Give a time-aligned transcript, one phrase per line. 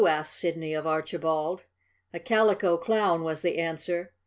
[0.07, 1.65] asked Sidney of Archibald.
[2.11, 4.13] "A Calico Clown," was the answer.